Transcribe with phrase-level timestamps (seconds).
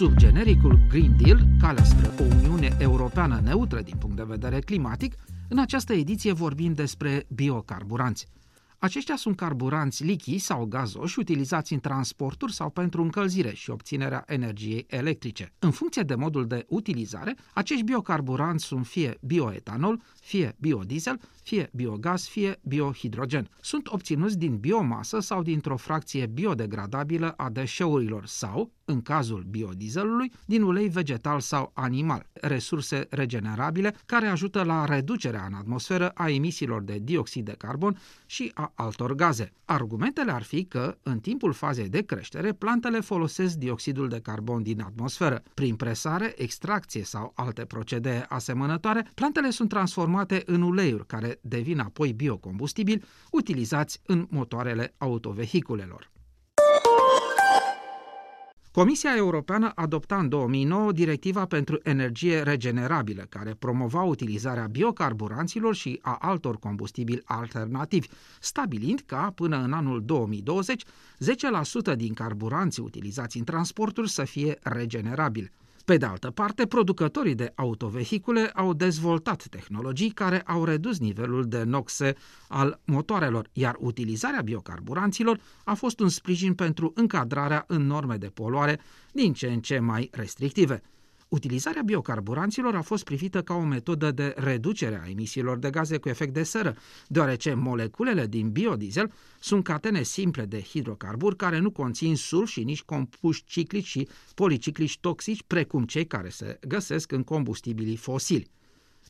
[0.00, 5.14] Sub genericul Green Deal, calea spre o Uniune Europeană neutră din punct de vedere climatic,
[5.48, 8.26] în această ediție vorbim despre biocarburanți.
[8.82, 14.86] Aceștia sunt carburanți lichi sau gazoși utilizați în transporturi sau pentru încălzire și obținerea energiei
[14.88, 15.52] electrice.
[15.58, 22.24] În funcție de modul de utilizare, acești biocarburanți sunt fie bioetanol, fie biodiesel, fie biogaz,
[22.26, 23.48] fie biohidrogen.
[23.60, 30.62] Sunt obținuți din biomasă sau dintr-o fracție biodegradabilă a deșeurilor sau, în cazul biodieselului, din
[30.62, 36.98] ulei vegetal sau animal, resurse regenerabile care ajută la reducerea în atmosferă a emisiilor de
[37.02, 39.52] dioxid de carbon și a altor gaze.
[39.64, 44.80] Argumentele ar fi că, în timpul fazei de creștere, plantele folosesc dioxidul de carbon din
[44.80, 45.42] atmosferă.
[45.54, 52.12] Prin presare, extracție sau alte procedee asemănătoare, plantele sunt transformate în uleiuri care devin apoi
[52.12, 56.10] biocombustibili utilizați în motoarele autovehiculelor.
[58.72, 66.18] Comisia Europeană adopta în 2009 directiva pentru energie regenerabilă, care promova utilizarea biocarburanților și a
[66.20, 68.08] altor combustibili alternativi,
[68.40, 70.84] stabilind ca, până în anul 2020,
[71.92, 75.52] 10% din carburanții utilizați în transporturi să fie regenerabili.
[75.90, 81.62] Pe de altă parte, producătorii de autovehicule au dezvoltat tehnologii care au redus nivelul de
[81.62, 82.14] noxe
[82.48, 88.80] al motoarelor, iar utilizarea biocarburanților a fost un sprijin pentru încadrarea în norme de poluare
[89.12, 90.82] din ce în ce mai restrictive.
[91.30, 96.08] Utilizarea biocarburanților a fost privită ca o metodă de reducere a emisiilor de gaze cu
[96.08, 96.76] efect de seră,
[97.08, 102.82] deoarece moleculele din biodiesel sunt catene simple de hidrocarburi care nu conțin sulf și nici
[102.82, 108.50] compuși ciclici și policiclici toxici, precum cei care se găsesc în combustibilii fosili.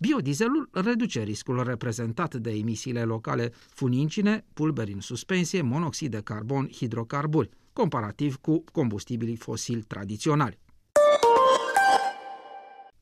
[0.00, 7.50] Biodieselul reduce riscul reprezentat de emisiile locale funincine, pulberi în suspensie, monoxid de carbon, hidrocarburi,
[7.72, 10.59] comparativ cu combustibilii fosili tradiționali.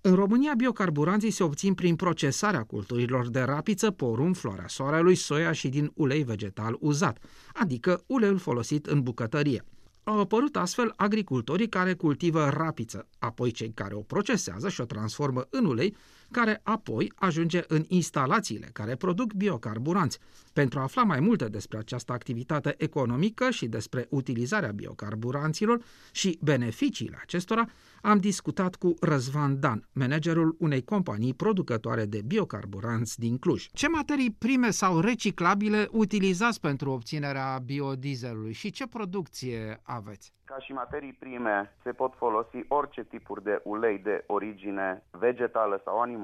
[0.08, 5.68] În România, biocarburanții se obțin prin procesarea culturilor de rapiță, porumb, floarea soarelui, soia și
[5.68, 7.18] din ulei vegetal uzat,
[7.52, 9.64] adică uleiul folosit în bucătărie.
[10.02, 15.46] Au apărut astfel agricultorii care cultivă rapiță, apoi cei care o procesează și o transformă
[15.50, 15.96] în ulei,
[16.30, 20.18] care apoi ajunge în instalațiile care produc biocarburanți.
[20.52, 27.18] Pentru a afla mai multe despre această activitate economică și despre utilizarea biocarburanților și beneficiile
[27.22, 27.64] acestora,
[28.02, 33.66] am discutat cu Răzvan Dan, managerul unei companii producătoare de biocarburanți din Cluj.
[33.72, 40.32] Ce materii prime sau reciclabile utilizați pentru obținerea biodieselului și ce producție aveți?
[40.44, 46.00] Ca și materii prime se pot folosi orice tipuri de ulei de origine vegetală sau
[46.00, 46.17] animală,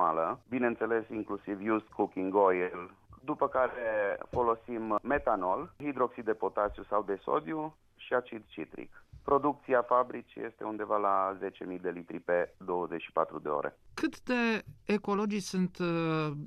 [0.49, 2.91] bineînțeles inclusiv used cooking oil,
[3.25, 9.05] după care folosim metanol, hidroxid de potasiu sau de sodiu și acid citric.
[9.25, 11.39] Producția fabricii este undeva la
[11.75, 13.77] 10.000 de litri pe 24 de ore.
[13.95, 15.87] Cât de ecologici sunt uh,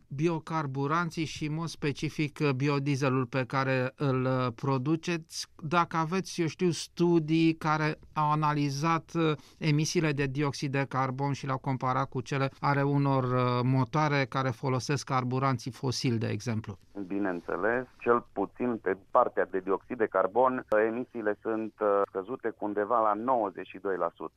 [0.08, 5.48] biocarburanții și, în mod specific, uh, biodieselul pe care îl uh, produceți?
[5.64, 9.12] Dacă aveți, eu știu, studii care au analizat
[9.58, 13.26] emisiile de dioxid de carbon și le-au comparat cu cele ale unor
[13.64, 16.78] motoare care folosesc carburanții fosili, de exemplu.
[17.08, 21.74] Bineînțeles, cel puțin pe partea de dioxid de carbon, emisiile sunt
[22.08, 23.14] scăzute cu undeva la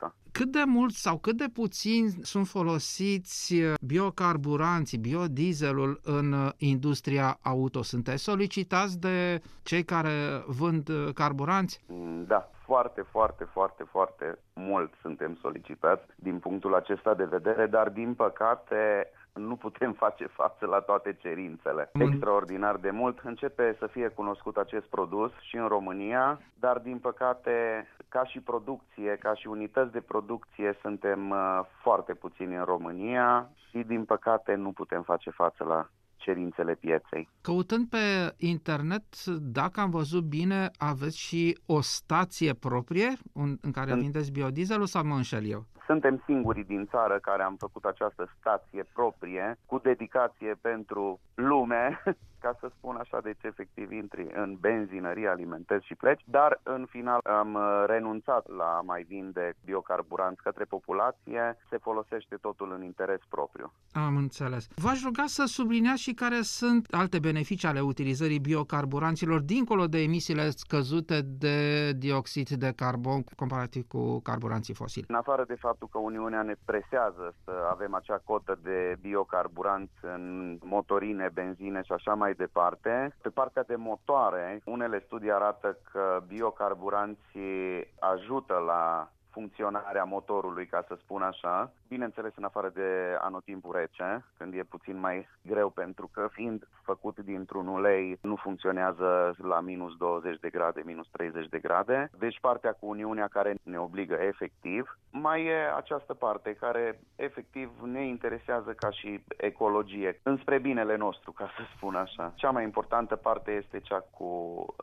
[0.08, 0.14] 92%.
[0.32, 7.82] Cât de mult sau cât de puțin sunt folosiți biocarburanții, biodieselul în industria auto?
[7.82, 11.80] Sunteți solicitați de cei care vând carburanți?
[12.26, 18.14] Da, foarte, foarte, foarte, foarte mult suntem solicitați din punctul acesta de vedere, dar din
[18.14, 21.90] păcate nu putem face față la toate cerințele.
[21.92, 22.00] Mm.
[22.00, 27.86] Extraordinar de mult începe să fie cunoscut acest produs și în România, dar din păcate,
[28.08, 33.78] ca și producție, ca și unități de producție, suntem uh, foarte puțini în România și
[33.78, 37.28] din păcate nu putem face față la cerințele pieței.
[37.40, 43.12] Căutând pe internet, dacă am văzut bine, aveți și o stație proprie
[43.60, 45.66] în care vindeți biodieselul sau mă înșel eu?
[45.90, 52.02] Suntem singurii din țară care am făcut această stație proprie cu dedicație pentru lume
[52.44, 57.20] ca să spun așa, deci efectiv intri în benzinărie, alimentezi și pleci, dar în final
[57.22, 63.20] am uh, renunțat la a mai vinde biocarburanți către populație, se folosește totul în interes
[63.28, 63.72] propriu.
[63.92, 64.68] Am înțeles.
[64.74, 70.50] V-aș ruga să subliniați și care sunt alte beneficii ale utilizării biocarburanților dincolo de emisiile
[70.50, 75.04] scăzute de dioxid de carbon comparativ cu carburanții fosili.
[75.08, 80.56] În afară de faptul că Uniunea ne presează să avem acea cotă de biocarburanți în
[80.62, 83.16] motorine, benzine și așa mai mai departe.
[83.22, 90.94] Pe partea de motoare, unele studii arată că biocarburanții ajută la funcționarea motorului, ca să
[91.02, 91.72] spun așa.
[91.88, 97.18] Bineînțeles, în afară de anotimpul rece, când e puțin mai greu, pentru că fiind făcut
[97.18, 102.10] dintr-un ulei, nu funcționează la minus 20 de grade, minus 30 de grade.
[102.18, 104.98] Deci partea cu Uniunea care ne obligă efectiv.
[105.10, 111.46] Mai e această parte care efectiv ne interesează ca și ecologie, înspre binele nostru, ca
[111.56, 112.32] să spun așa.
[112.36, 114.30] Cea mai importantă parte este cea cu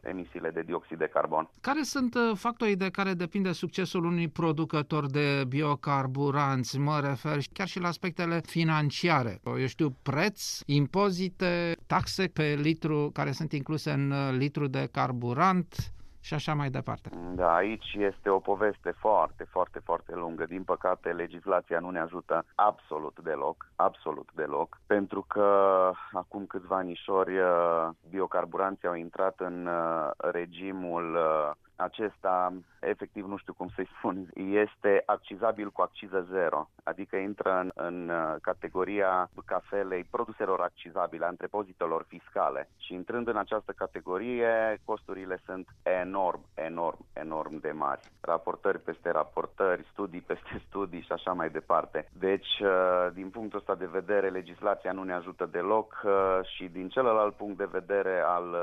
[0.01, 1.49] emisiile de dioxid de carbon.
[1.61, 6.79] Care sunt uh, factorii de care depinde succesul unui producător de biocarburanți?
[6.79, 9.39] Mă refer chiar și la aspectele financiare.
[9.45, 15.75] Eu știu, preț, impozite, taxe pe litru care sunt incluse în uh, litru de carburant,
[16.27, 17.09] și așa mai departe.
[17.35, 20.45] Da, aici este o poveste foarte, foarte, foarte lungă.
[20.45, 25.47] Din păcate, legislația nu ne ajută absolut deloc, absolut deloc, pentru că
[26.11, 31.17] acum câțiva anișori uh, biocarburanții au intrat în uh, regimul
[31.77, 37.71] acesta, efectiv nu știu cum să-i spun, este accizabil cu acciză zero, adică intră în,
[37.75, 42.69] în uh, categoria cafelei produselor accizabile, a întrepozitelor fiscale.
[42.77, 45.67] Și intrând în această categorie, costurile sunt
[46.01, 48.01] enorm, enorm, enorm de mari.
[48.21, 52.07] Raportări peste raportări, studii peste studii și așa mai departe.
[52.19, 56.89] Deci, uh, din punctul ăsta de vedere, legislația nu ne ajută deloc uh, și din
[56.89, 58.55] celălalt punct de vedere al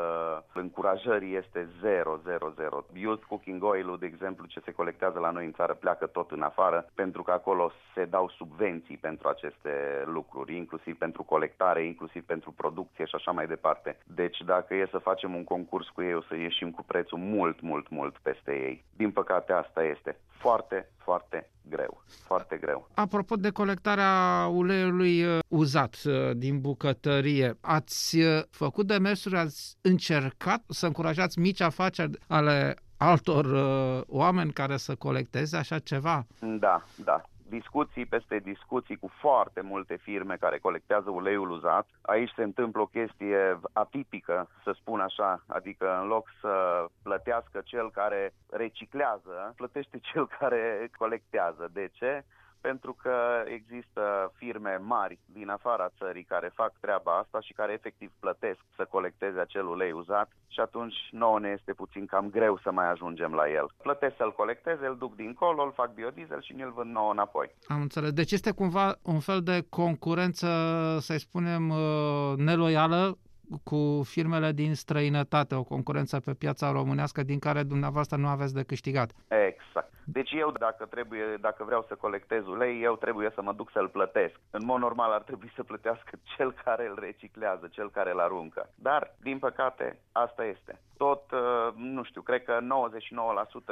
[0.54, 5.44] încurajării este 0, 0, 0 used cooking oil-ul, de exemplu, ce se colectează la noi
[5.44, 10.56] în țară, pleacă tot în afară, pentru că acolo se dau subvenții pentru aceste lucruri,
[10.56, 13.98] inclusiv pentru colectare, inclusiv pentru producție și așa mai departe.
[14.06, 17.60] Deci dacă e să facem un concurs cu ei, o să ieșim cu prețul mult,
[17.60, 18.84] mult, mult peste ei.
[18.96, 22.02] Din păcate asta este foarte, foarte greu.
[22.26, 22.88] Foarte greu.
[22.94, 30.62] Apropo de colectarea uleiului uh, uzat uh, din bucătărie, ați uh, făcut demersuri, ați încercat
[30.68, 36.26] să încurajați mici afaceri ale altor uh, oameni care să colecteze așa ceva?
[36.40, 41.86] Da, da discuții peste discuții cu foarte multe firme care colectează uleiul uzat.
[42.02, 46.54] Aici se întâmplă o chestie atipică, să spun așa, adică în loc să
[47.02, 51.70] plătească cel care reciclează, plătește cel care colectează.
[51.72, 52.24] De ce?
[52.68, 53.16] Pentru că
[53.58, 58.84] există firme mari din afara țării care fac treaba asta și care efectiv plătesc să
[58.84, 63.32] colecteze acel ulei uzat și atunci nouă ne este puțin cam greu să mai ajungem
[63.32, 63.66] la el.
[63.82, 67.54] Plătesc să-l colecteze, îl duc dincolo, îl fac biodiesel și ne-l vând nouă înapoi.
[67.66, 68.12] Am înțeles.
[68.12, 70.48] Deci este cumva un fel de concurență,
[71.00, 73.18] să spunem, uh, neloială
[73.62, 78.62] cu firmele din străinătate, o concurență pe piața românească din care dumneavoastră nu aveți de
[78.62, 79.10] câștigat.
[79.28, 79.83] Exact.
[80.04, 83.88] Deci eu, dacă, trebuie, dacă vreau să colectez ulei, eu trebuie să mă duc să-l
[83.88, 84.40] plătesc.
[84.50, 88.68] În mod normal ar trebui să plătească cel care îl reciclează, cel care îl aruncă.
[88.74, 90.80] Dar, din păcate, asta este.
[90.96, 92.58] Tot, uh, nu știu, cred că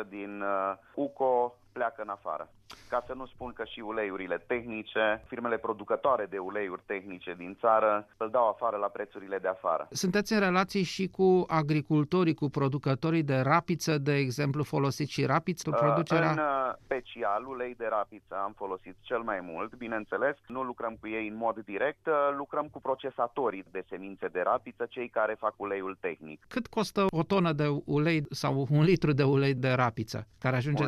[0.04, 2.50] 99% din uh, UCO pleacă în afară.
[2.88, 8.08] Ca să nu spun că și uleiurile tehnice, firmele producătoare de uleiuri tehnice din țară
[8.16, 9.88] îl dau afară la prețurile de afară.
[9.90, 15.70] Sunteți în relații și cu agricultorii, cu producătorii de rapiță, de exemplu, folosiți și rapiță
[15.70, 16.30] uh, producerea?
[16.30, 21.08] În uh, special ulei de rapiță am folosit cel mai mult, bineînțeles, nu lucrăm cu
[21.08, 25.54] ei în mod direct, uh, lucrăm cu procesatorii de semințe de rapiță, cei care fac
[25.56, 26.44] uleiul tehnic.
[26.48, 30.84] Cât costă o tonă de ulei sau un litru de ulei de rapiță care ajunge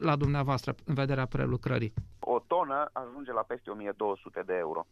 [0.00, 1.92] la dumneavoastră în vederea prelucrării?
[2.18, 4.86] O tonă ajunge la peste 1200 de euro.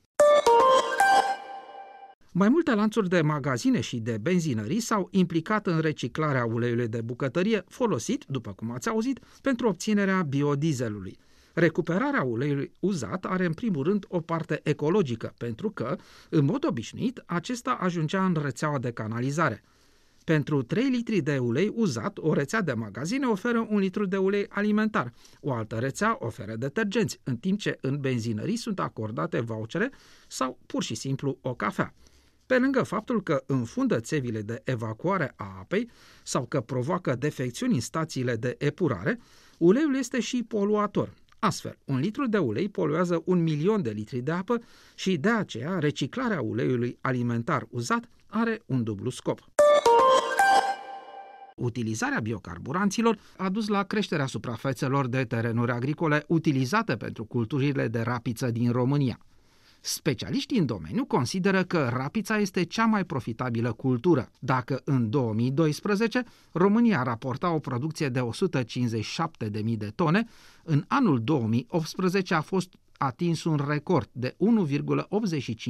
[2.33, 7.65] Mai multe lanțuri de magazine și de benzinării s-au implicat în reciclarea uleiului de bucătărie
[7.69, 11.19] folosit, după cum ați auzit, pentru obținerea biodieselului.
[11.55, 15.97] Recuperarea uleiului uzat are în primul rând o parte ecologică, pentru că,
[16.31, 19.63] în mod obișnuit, acesta ajungea în rețeaua de canalizare–
[20.29, 24.47] pentru 3 litri de ulei uzat, o rețea de magazine oferă un litru de ulei
[24.49, 25.13] alimentar.
[25.41, 29.91] O altă rețea oferă detergenți, în timp ce în benzinării sunt acordate vouchere
[30.27, 31.95] sau pur și simplu o cafea.
[32.47, 35.91] Pe lângă faptul că înfundă țevile de evacuare a apei
[36.23, 39.21] sau că provoacă defecțiuni în stațiile de epurare,
[39.59, 41.15] uleiul este și poluator.
[41.39, 44.63] Astfel, un litru de ulei poluează un milion de litri de apă
[44.95, 49.58] și de aceea reciclarea uleiului alimentar uzat are un dublu scop.
[51.59, 58.51] Utilizarea biocarburanților a dus la creșterea suprafețelor de terenuri agricole utilizate pentru culturile de rapiță
[58.51, 59.19] din România.
[59.81, 64.31] Specialiștii în domeniu consideră că rapița este cea mai profitabilă cultură.
[64.39, 70.27] Dacă în 2012 România raporta o producție de 157.000 de tone,
[70.63, 74.37] în anul 2018 a fost atins un record de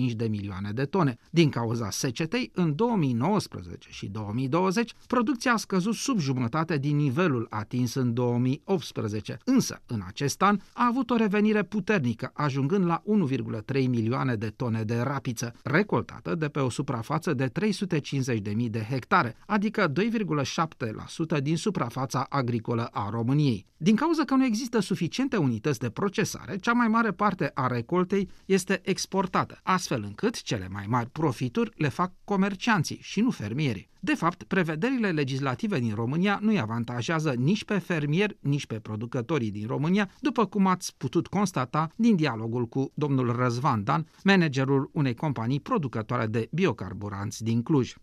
[0.07, 1.19] 1,85 de milioane de tone.
[1.31, 7.95] Din cauza secetei, în 2019 și 2020, producția a scăzut sub jumătate din nivelul atins
[7.95, 13.03] în 2018, însă în acest an a avut o revenire puternică, ajungând la
[13.73, 19.37] 1,3 milioane de tone de rapiță, recoltată de pe o suprafață de 350.000 de hectare,
[19.47, 19.93] adică
[21.37, 23.67] 2,7% din suprafața agricolă a României.
[23.77, 28.31] Din cauza că nu există suficiente unități de procesare, cea mai mare parte a recoltei
[28.45, 33.89] este exportată, astfel încât cele mai mari profituri le fac comercianții și nu fermierii.
[34.01, 39.51] De fapt, prevederile legislative din România nu îi avantajează nici pe fermieri, nici pe producătorii
[39.51, 45.15] din România, după cum ați putut constata din dialogul cu domnul Răzvan Dan, managerul unei
[45.15, 47.95] companii producătoare de biocarburanți din Cluj.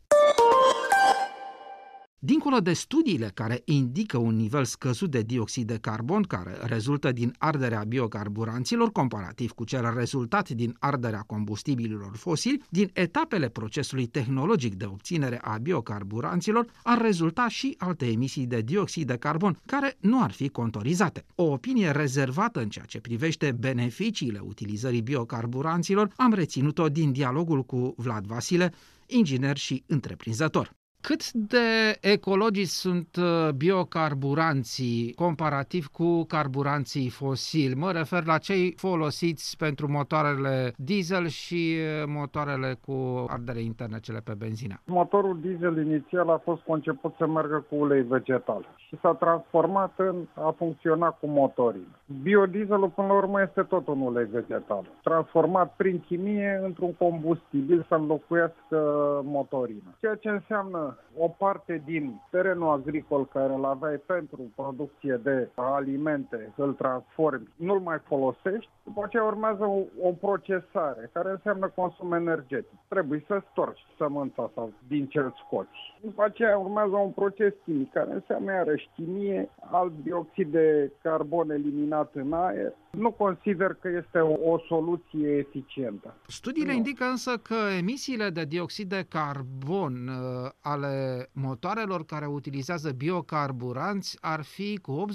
[2.26, 7.36] Dincolo de studiile care indică un nivel scăzut de dioxid de carbon care rezultă din
[7.38, 14.86] arderea biocarburanților comparativ cu cel rezultat din arderea combustibililor fosili, din etapele procesului tehnologic de
[14.86, 20.32] obținere a biocarburanților ar rezulta și alte emisii de dioxid de carbon care nu ar
[20.32, 21.26] fi contorizate.
[21.36, 27.94] O opinie rezervată în ceea ce privește beneficiile utilizării biocarburanților am reținut-o din dialogul cu
[27.98, 28.74] Vlad Vasile,
[29.08, 30.76] inginer și întreprinzător.
[31.08, 37.76] Cât de ecologici sunt uh, biocarburanții comparativ cu carburanții fosili?
[37.76, 44.20] Mă refer la cei folosiți pentru motoarele diesel și uh, motoarele cu ardere interne, cele
[44.24, 44.82] pe benzină.
[44.86, 50.16] Motorul diesel inițial a fost conceput să meargă cu ulei vegetal și s-a transformat în
[50.34, 51.88] a funcționa cu motorii.
[52.22, 57.96] Biodieselul, până la urmă, este tot un ulei vegetal, transformat prin chimie într-un combustibil să
[57.96, 58.78] înlocuiască
[59.24, 59.96] motorină.
[60.00, 66.54] Ceea ce înseamnă o parte din terenul agricol care îl aveai pentru producție de alimente,
[66.56, 72.80] îl transformi, nu-l mai folosești, după aceea urmează o, o procesare, care înseamnă consum energetic.
[72.88, 75.94] Trebuie să storci sămânța sau din ce îl scoți.
[76.02, 82.16] După aceea urmează un proces chimic, care înseamnă iarăși chimie, alt dioxid de carbon eliminat
[82.16, 86.16] în aer, nu consider că este o, o soluție eficientă.
[86.28, 86.78] Studiile nu.
[86.78, 90.85] indică însă că emisiile de dioxid de carbon uh, ale
[91.32, 95.06] motoarelor care utilizează biocarburanți ar fi cu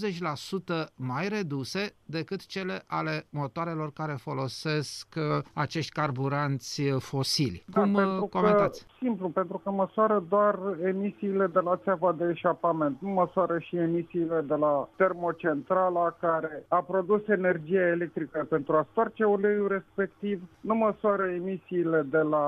[0.75, 7.65] 80% mai reduse decât cele ale motoarelor care folosesc uh, acești carburanți uh, fosili.
[7.67, 8.87] Da, Cum uh, comentați?
[8.87, 13.77] Că, simplu, pentru că măsoară doar emisiile de la țeava de eșapament, nu măsoară și
[13.77, 20.43] emisiile de la termocentrala care a produs energie energie electrică pentru a stoarce uleiul respectiv,
[20.61, 22.45] nu măsoară emisiile de la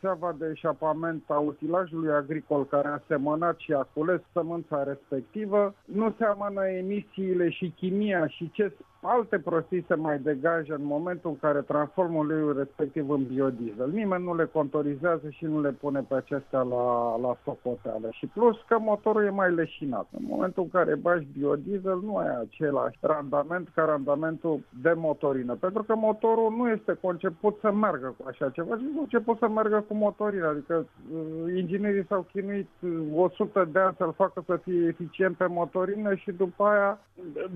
[0.00, 6.14] țeava de eșapament a utilajului agricol care a semănat și a cules sămânța respectivă, nu
[6.18, 11.60] seamănă emisiile și chimia și ce alte prostii se mai degajă în momentul în care
[11.60, 13.90] transformă uleiul respectiv în biodiesel.
[13.90, 18.08] Nimeni nu le contorizează și nu le pune pe acestea la, la socoteală.
[18.10, 20.06] Și plus că motorul e mai leșinat.
[20.18, 25.54] În momentul în care bagi biodiesel nu ai același randament ca randamentul de motorină.
[25.54, 29.84] Pentru că motorul nu este conceput să meargă cu așa ceva, ci conceput să meargă
[29.88, 30.46] cu motorină.
[30.46, 32.68] Adică uh, inginerii s-au chinuit
[33.14, 36.98] 100 uh, de ani să-l facă să fie eficient pe motorină și după aia,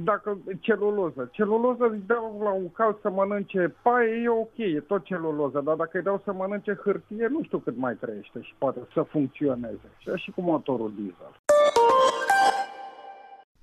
[0.04, 5.04] dacă celuloză, celuloză îi dau la un cal să mănânce paie, e ok, e tot
[5.04, 8.78] celuloză, dar dacă îi dau să mănânce hârtie, nu știu cât mai trăiește și poate
[8.92, 9.88] să funcționeze.
[9.98, 11.32] Și așa și cu motorul diesel.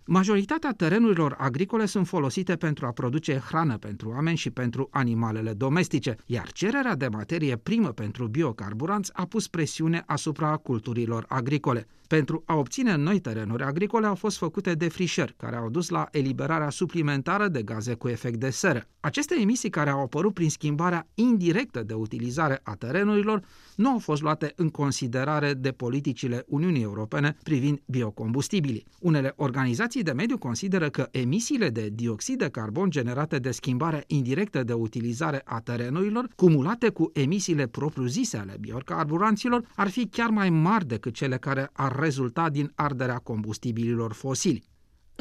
[0.05, 6.15] Majoritatea terenurilor agricole sunt folosite pentru a produce hrană pentru oameni și pentru animalele domestice,
[6.25, 11.87] iar cererea de materie primă pentru biocarburanți a pus presiune asupra culturilor agricole.
[12.12, 16.70] Pentru a obține noi terenuri agricole au fost făcute defrișări, care au dus la eliberarea
[16.70, 18.84] suplimentară de gaze cu efect de seră.
[19.00, 23.41] Aceste emisii care au apărut prin schimbarea indirectă de utilizare a terenurilor
[23.75, 28.86] nu au fost luate în considerare de politicile Uniunii Europene privind biocombustibilii.
[29.00, 34.63] Unele organizații de mediu consideră că emisiile de dioxid de carbon generate de schimbarea indirectă
[34.63, 40.88] de utilizare a terenurilor, cumulate cu emisiile propriu-zise ale biocarburanților, ar fi chiar mai mari
[40.88, 44.63] decât cele care ar rezulta din arderea combustibililor fosili.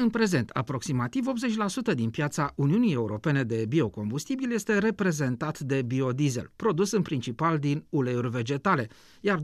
[0.01, 1.25] În prezent, aproximativ
[1.91, 7.85] 80% din piața Uniunii Europene de biocombustibil este reprezentat de biodiesel, produs în principal din
[7.89, 8.87] uleiuri vegetale,
[9.19, 9.41] iar 20%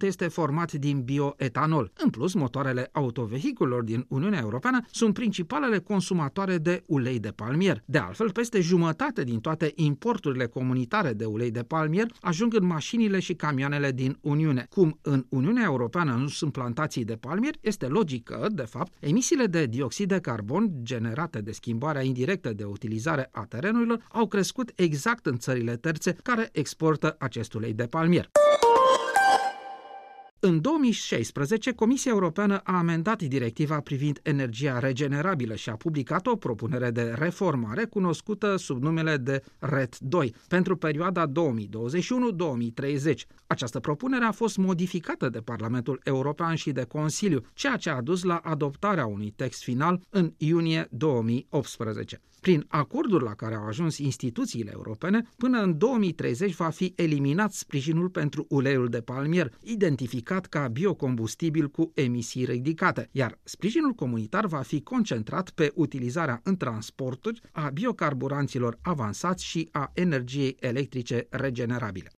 [0.00, 1.92] este format din bioetanol.
[1.96, 7.82] În plus, motoarele autovehiculelor din Uniunea Europeană sunt principalele consumatoare de ulei de palmier.
[7.84, 13.18] De altfel, peste jumătate din toate importurile comunitare de ulei de palmier ajung în mașinile
[13.18, 14.66] și camioanele din Uniune.
[14.70, 19.46] Cum în Uniunea Europeană nu sunt plantații de palmier, este logic că, de fapt, emisiile
[19.46, 24.72] de dioxid dioxid de carbon generate de schimbarea indirectă de utilizare a terenurilor au crescut
[24.74, 28.30] exact în țările terțe care exportă acest ulei de palmier.
[30.42, 36.90] În 2016, Comisia Europeană a amendat directiva privind energia regenerabilă și a publicat o propunere
[36.90, 41.32] de reformare cunoscută sub numele de RET 2 pentru perioada 2021-2030.
[43.46, 48.22] Această propunere a fost modificată de Parlamentul European și de Consiliu, ceea ce a dus
[48.22, 52.20] la adoptarea unui text final în iunie 2018.
[52.40, 58.08] Prin acordul la care au ajuns instituțiile europene, până în 2030 va fi eliminat sprijinul
[58.08, 64.80] pentru uleiul de palmier, identificat ca biocombustibil cu emisii ridicate, iar sprijinul comunitar va fi
[64.80, 72.10] concentrat pe utilizarea în transporturi a biocarburanților avansați și a energiei electrice regenerabile.